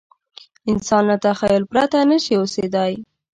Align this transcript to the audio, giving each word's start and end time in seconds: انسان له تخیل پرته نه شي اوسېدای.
انسان 0.71 1.03
له 1.09 1.15
تخیل 1.25 1.63
پرته 1.71 1.97
نه 2.09 2.17
شي 2.23 2.33
اوسېدای. 2.39 2.93